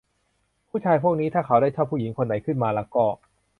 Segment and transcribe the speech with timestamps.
[0.69, 3.07] ผู้ชายพวกนี้ถ้าเขาได้ชอบผู้หญิงคนไหนขึ้นมาละก็